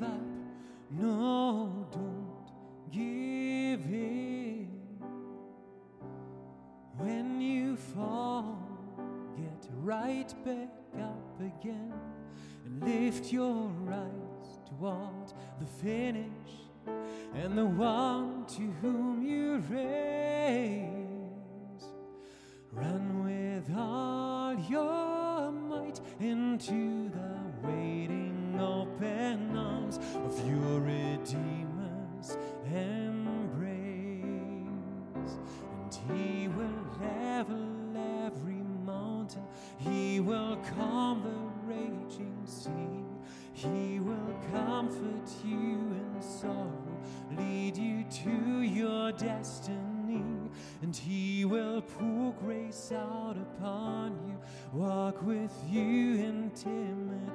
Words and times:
give 0.00 0.08
up. 0.08 0.20
No, 0.90 1.86
don't 1.92 2.50
give 2.92 3.84
in. 3.92 4.68
When 6.96 7.40
you 7.40 7.76
fall, 7.76 8.58
get 9.36 9.70
right 9.76 10.32
back 10.44 10.68
up 11.00 11.40
again 11.40 11.92
and 12.66 12.82
lift 12.82 13.32
your 13.32 13.70
eyes 13.90 14.58
toward 14.68 15.32
the 15.60 15.66
finish 15.66 16.26
and 17.34 17.56
the 17.56 17.64
one 17.64 18.44
to 18.46 18.62
whom 18.82 19.22
you 19.22 19.62
raise. 19.70 20.90
Run 22.72 23.24
with 23.24 23.76
all 23.76 24.54
your 24.68 25.50
might 25.50 26.00
into 26.20 27.09
calm 40.74 41.22
the 41.22 41.72
raging 41.72 42.42
sea. 42.44 43.04
He 43.52 44.00
will 44.00 44.34
comfort 44.52 45.28
you 45.44 45.52
in 45.54 46.22
sorrow, 46.22 46.72
lead 47.36 47.76
you 47.76 48.04
to 48.04 48.62
your 48.62 49.12
destiny, 49.12 50.50
and 50.82 50.96
He 50.96 51.44
will 51.44 51.82
pour 51.82 52.32
grace 52.32 52.92
out 52.92 53.36
upon 53.36 54.18
you, 54.26 54.38
walk 54.72 55.22
with 55.22 55.52
you 55.68 56.16
intimately. 56.16 57.30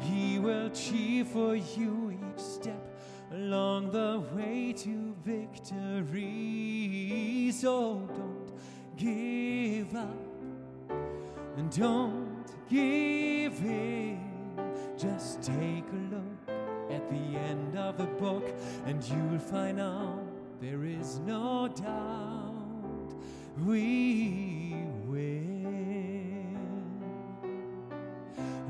He 0.00 0.38
will 0.38 0.70
cheer 0.70 1.24
for 1.24 1.54
you 1.54 2.12
each 2.12 2.40
step 2.40 2.96
along 3.32 3.90
the 3.92 4.22
way 4.34 4.72
to 4.72 5.14
victory. 5.24 6.20
So 7.52 8.08
don't 8.14 8.50
give 8.96 9.94
up 9.94 10.29
and 11.56 11.70
don't 11.70 12.44
give 12.68 13.60
in. 13.62 14.20
Just 14.96 15.42
take 15.42 15.84
a 15.92 16.14
look 16.14 16.50
at 16.90 17.08
the 17.08 17.38
end 17.38 17.76
of 17.76 17.96
the 17.96 18.06
book, 18.06 18.44
and 18.86 19.02
you'll 19.04 19.38
find 19.38 19.80
out 19.80 20.22
there 20.60 20.84
is 20.84 21.20
no 21.20 21.68
doubt 21.68 23.14
we 23.64 24.84
win. 25.06 26.58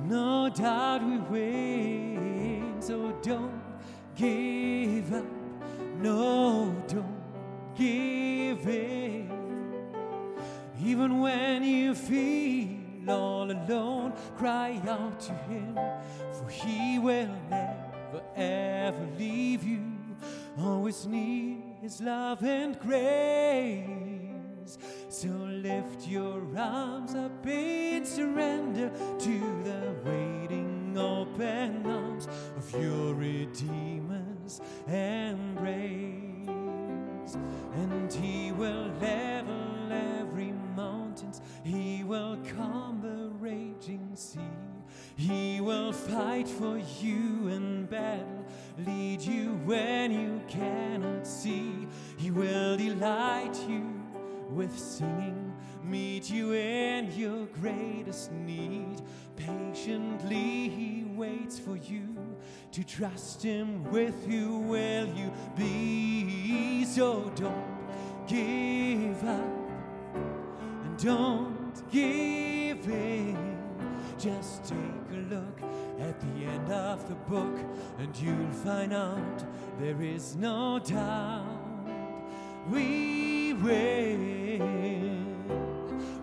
No 0.06 0.48
doubt 0.48 1.04
we 1.04 1.18
win, 1.18 2.76
so 2.80 3.12
don't 3.22 3.62
give 4.16 5.12
up. 5.14 5.39
Cry 14.70 14.90
out 14.90 15.20
to 15.20 15.32
Him, 15.32 15.78
for 16.32 16.48
He 16.48 16.98
will 16.98 17.28
never 17.48 18.22
ever 18.36 19.08
leave 19.18 19.64
you. 19.64 19.84
Always 20.58 21.06
need 21.06 21.62
His 21.80 22.00
love 22.00 22.42
and 22.44 22.78
grace. 22.78 23.88
So 25.08 25.28
lift 25.28 26.06
your 26.06 26.42
arms 26.56 27.14
up 27.14 27.46
in 27.46 28.04
surrender 28.04 28.90
to 28.90 29.62
the 29.64 29.94
waiting 30.04 30.96
open 30.96 31.86
arms 31.86 32.28
of 32.56 32.70
your 32.72 33.14
Redeemer's 33.14 34.60
embrace. 34.86 36.20
And 37.74 38.12
He 38.12 38.52
will 38.52 38.90
level 39.00 39.92
every 39.92 40.52
mountains. 40.76 41.40
He 41.64 42.04
will 42.04 42.38
calm 42.56 43.00
the 43.00 43.30
raging 43.38 44.10
sea. 44.14 44.40
He 45.20 45.60
will 45.60 45.92
fight 45.92 46.48
for 46.48 46.78
you 46.78 47.48
in 47.48 47.84
battle, 47.84 48.46
lead 48.86 49.20
you 49.20 49.52
when 49.66 50.12
you 50.12 50.40
cannot 50.48 51.26
see. 51.26 51.86
He 52.16 52.30
will 52.30 52.78
delight 52.78 53.54
you 53.68 54.02
with 54.48 54.76
singing, 54.78 55.54
meet 55.84 56.30
you 56.30 56.54
in 56.54 57.12
your 57.12 57.44
greatest 57.60 58.32
need. 58.32 59.02
Patiently 59.36 60.70
he 60.70 61.04
waits 61.04 61.58
for 61.58 61.76
you 61.76 62.16
to 62.72 62.82
trust 62.82 63.42
him 63.42 63.84
with 63.90 64.26
you, 64.26 64.56
will 64.56 65.06
you 65.08 65.30
be. 65.54 66.86
So 66.86 67.30
don't 67.36 68.26
give 68.26 69.22
up 69.28 69.70
and 70.82 70.96
don't 70.96 71.90
give 71.92 72.88
in. 72.88 73.59
Just 74.20 74.64
take 74.64 74.78
a 75.14 75.34
look 75.34 75.62
at 75.98 76.20
the 76.20 76.44
end 76.44 76.70
of 76.70 77.08
the 77.08 77.14
book, 77.14 77.58
and 77.98 78.14
you'll 78.18 78.50
find 78.50 78.92
out 78.92 79.44
there 79.78 80.02
is 80.02 80.36
no 80.36 80.78
doubt 80.78 81.46
we 82.68 83.54
win. 83.54 85.34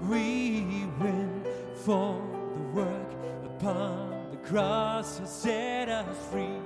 We 0.07 0.85
win 0.99 1.43
for 1.83 2.21
the 2.53 2.61
work 2.79 3.11
upon 3.45 4.06
cross 4.47 5.19
has 5.19 5.29
set 5.29 5.89
us 5.89 6.17
free. 6.31 6.61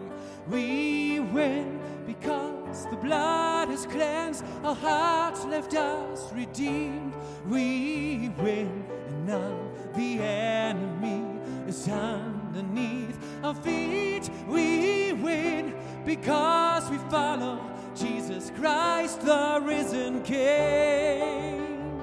We 0.47 1.19
win 1.19 1.79
because 2.05 2.85
the 2.87 2.95
blood 2.95 3.69
has 3.69 3.85
cleansed 3.87 4.43
our 4.63 4.75
hearts, 4.75 5.45
left 5.45 5.73
us 5.73 6.31
redeemed. 6.31 7.13
We 7.47 8.31
win, 8.37 8.85
and 9.07 9.25
now 9.25 9.57
the 9.95 10.19
enemy 10.19 11.39
is 11.67 11.87
underneath 11.87 13.17
our 13.43 13.55
feet. 13.55 14.29
We 14.47 15.13
win 15.13 15.73
because 16.05 16.89
we 16.89 16.97
follow 17.09 17.59
Jesus 17.95 18.51
Christ, 18.59 19.21
the 19.21 19.59
risen 19.63 20.21
King. 20.23 21.99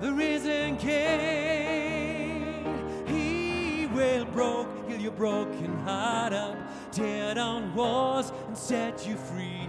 The 0.00 0.12
risen 0.12 0.76
King. 0.76 1.64
He 3.06 3.86
will 3.86 4.24
heal 4.26 4.63
your 5.04 5.12
broken 5.12 5.76
heart 5.80 6.32
up, 6.32 6.56
tear 6.90 7.34
down 7.34 7.74
walls 7.74 8.32
and 8.46 8.56
set 8.56 9.06
you 9.06 9.16
free. 9.16 9.68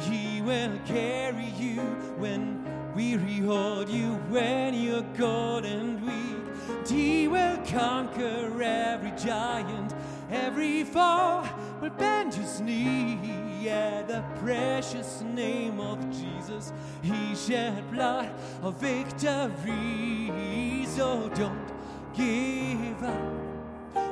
He 0.00 0.42
will 0.42 0.76
carry 0.84 1.52
you 1.56 1.80
when 2.18 2.64
weary, 2.92 3.38
hold 3.38 3.88
you 3.88 4.14
when 4.28 4.74
you're 4.74 5.06
cold 5.16 5.64
and 5.64 6.04
weak. 6.04 6.88
He 6.88 7.28
will 7.28 7.58
conquer 7.58 8.60
every 8.60 9.12
giant, 9.12 9.94
every 10.32 10.82
foe 10.82 11.48
will 11.80 11.90
bend 11.90 12.34
his 12.34 12.60
knee. 12.60 13.44
At 13.68 14.06
the 14.06 14.22
precious 14.40 15.22
name 15.22 15.80
of 15.80 15.98
Jesus, 16.10 16.72
he 17.02 17.34
shed 17.34 17.90
blood 17.90 18.32
of 18.62 18.80
victory. 18.80 20.86
So 20.86 21.28
don't 21.34 21.66
give 22.14 23.02
up. 23.02 23.55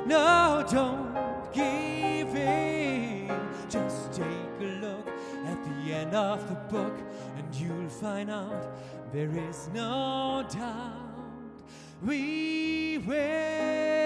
No, 0.05 0.63
don't 0.69 1.51
give 1.51 2.35
in. 2.35 3.27
Just 3.67 4.13
take 4.13 4.27
a 4.59 4.63
look 4.79 5.07
at 5.47 5.63
the 5.65 5.93
end 5.93 6.13
of 6.13 6.47
the 6.47 6.55
book, 6.55 6.93
and 7.37 7.55
you'll 7.55 7.89
find 7.89 8.29
out 8.29 8.77
there 9.11 9.31
is 9.49 9.67
no 9.73 10.45
doubt 10.49 10.93
we 12.03 12.99
will. 12.99 14.04